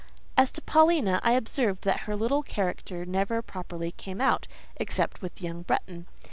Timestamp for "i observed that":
1.23-1.99